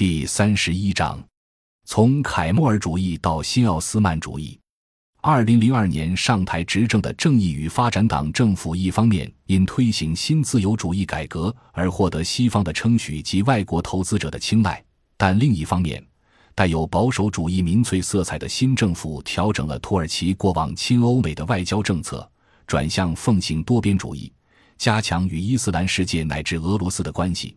[0.00, 1.22] 第三十一章：
[1.84, 4.58] 从凯末尔主义到新奥斯曼主义。
[5.20, 14.82] 二零零二年上台执政的正义与发展党政府，一方面因推行新自由主义改革而获得西方的称许及外国投资者的青睐，
[15.18, 16.02] 但另一方面，
[16.54, 22.26] 带有保守主义民粹色彩的新政府调整了土耳其过往亲欧美的外交政策，
[22.66, 24.32] 转向奉行多边主义，
[24.78, 27.54] 加强与伊斯兰世界乃至俄罗斯的关系。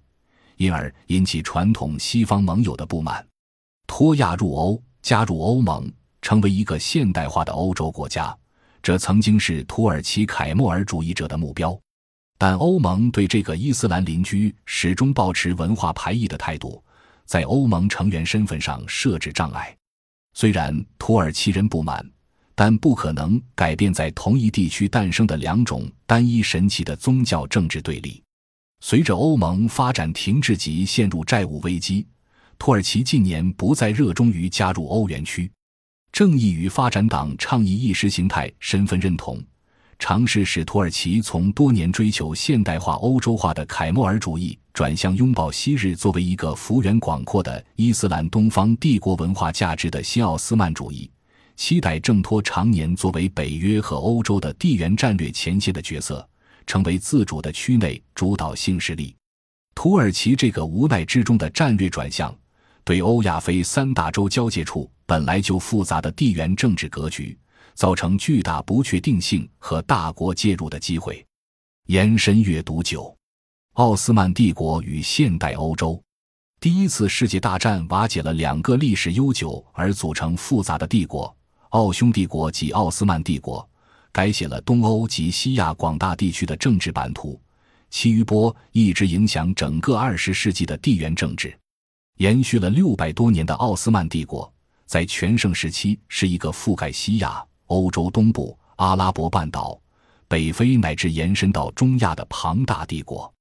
[0.57, 3.25] 因而引起传统西方盟友的不满。
[3.87, 8.35] 脱亚入欧，加入欧盟，成为一个现代化的欧洲国家，
[8.81, 11.77] 这曾经是土耳其凯末尔主义者的目标。
[12.37, 16.83] 但欧盟对这个伊斯兰邻居始终保持文化排异的态度，
[17.25, 19.75] 在欧盟成员身份上设置障碍。
[20.33, 22.03] 虽然土耳其人不满，
[22.55, 28.22] 但不可能改变在同一地区诞生的两种单一神奇的宗教政治对立。
[28.85, 32.05] 随着欧盟发展停滞及陷入债务危机，
[32.59, 35.49] 土耳其近年不再热衷于加入欧元区。
[36.11, 39.41] 正义与发展党倡议意识形态身份认同，
[39.97, 51.09] 尝试使土耳其从多年追求现代化、欧洲化的凯末尔主义转向拥抱昔日作为一个幅员广阔的伊斯兰东方帝国文化价值的新奥斯曼主义，
[51.55, 56.27] 期待挣脱常年作为北约和欧洲的地缘战略前线的角色。
[56.65, 59.15] 成为自主的区内主导性势力。
[59.75, 62.33] 土耳其这个无奈之中的战略转向，
[62.83, 67.37] 对欧亚非三大洲交界处本来就复杂的地缘政治格局，
[67.73, 71.25] 造成巨大不确定性和大国介入的机会。
[71.87, 73.15] 延伸阅读九：
[73.73, 76.01] 奥斯曼帝国与现代欧洲。
[76.59, 81.35] 第一次世界大战瓦解了两个历史悠久而组成复杂的帝国——
[81.71, 83.67] 奥匈帝国及奥斯曼帝国。
[84.13, 87.41] 改写了东欧及西亚广大地区的政治版图，
[87.89, 91.51] 其余波一直影响整个二十世纪的地缘政治。
[92.17, 94.53] 延续了六百多年的奥斯曼帝国，
[94.85, 99.81] 在全盛时期是一个覆盖西亚、欧洲东部、阿拉伯半岛、
[100.27, 103.33] 北非乃至延伸到中亚的庞大帝国。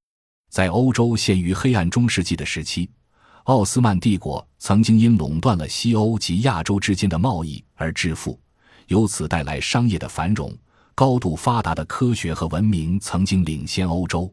[0.48, 2.88] 在欧洲陷于黑暗中世纪的时期，
[3.44, 8.40] 奥斯曼帝国曾经因垄断了西欧及亚洲之间的贸易而致富。
[8.88, 10.52] 由此带来商业的繁荣，
[11.02, 14.32] 高度发达的科学和文明曾经领先欧洲。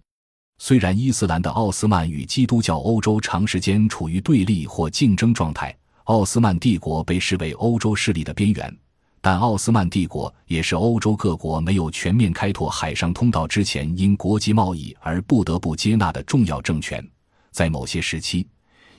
[0.59, 8.77] 虽然伊斯兰的奥斯曼与基督教欧洲长时间处于对立或竞争状态，奥斯曼帝国被视为欧洲势力的边缘，
[9.19, 17.03] 但奥斯曼帝国也是欧洲各国没有全面开拓海上通道之前因国际贸易而不得不接纳的重要政权。
[17.49, 18.45] 在某些时期，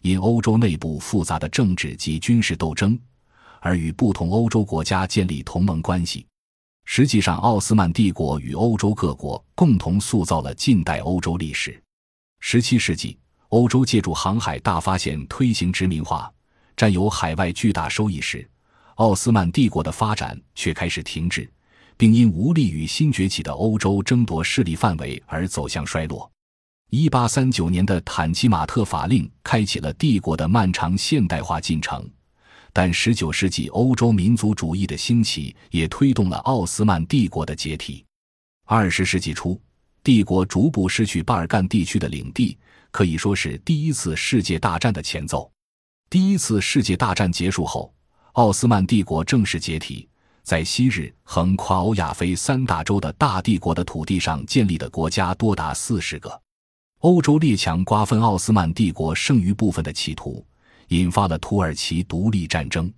[0.03, 2.99] 因欧洲内部复杂的政治及军事斗争。
[3.61, 6.27] 而与不同欧洲国家建立同盟关系，
[6.93, 11.81] 实际上，奥斯曼帝国与欧洲各国共同塑造了近代欧洲历史。
[12.41, 13.17] 十七世纪，
[13.51, 16.29] 欧洲借助航海大发现推行殖民化，
[16.77, 18.45] 占有海外巨大收益时，
[18.97, 21.49] 奥斯曼帝国的发展却开始停滞，
[21.97, 26.29] 并因无力与新崛起的欧洲争夺势力范围而走向衰落。
[26.91, 32.05] 一八三九年的坦基马特法令开启了帝国的漫长现代化进程。
[32.73, 38.05] 但19世纪欧洲民族主义的兴起也推动了奥斯曼帝国的解体。
[38.67, 39.61] 20世纪初，
[40.05, 42.57] 帝国逐步失去巴尔干地区的领地，
[42.91, 45.51] 可以说是第一次世界大战的前奏。
[46.09, 47.93] 第一次世界大战结束后，
[48.33, 50.09] 奥斯曼帝国正式解体，
[50.43, 56.41] 在昔日横跨欧亚非三大洲的大帝国的土地上建立的国家多达四十个。
[57.01, 60.45] 欧洲列强瓜分奥斯曼帝国剩余部分的企图。
[60.91, 62.93] 引发了土耳其独立战争，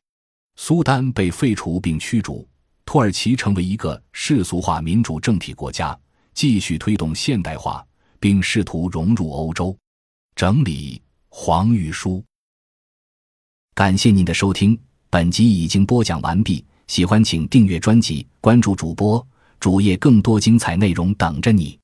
[0.57, 2.47] 苏丹被废除并驱逐，
[2.87, 5.99] 土耳其成为一个世俗化民主政体国家，
[6.33, 7.87] 继续推动现代化，
[8.19, 9.77] 并试图融入欧洲。
[10.35, 12.25] 整理黄玉书，
[13.75, 14.79] 感谢您的收听，
[15.11, 16.65] 本集已经播讲完毕。
[16.87, 19.25] 喜欢请订阅专辑，关注主播
[19.61, 21.79] 主页，更多精彩内容等着你。